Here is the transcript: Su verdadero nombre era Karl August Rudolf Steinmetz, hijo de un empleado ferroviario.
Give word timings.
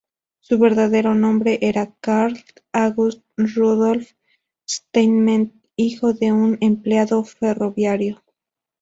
Su 0.39 0.57
verdadero 0.57 1.13
nombre 1.13 1.59
era 1.61 1.93
Karl 2.01 2.35
August 2.73 3.21
Rudolf 3.37 4.13
Steinmetz, 4.67 5.53
hijo 5.75 6.13
de 6.13 6.31
un 6.31 6.57
empleado 6.59 7.23
ferroviario. 7.23 8.23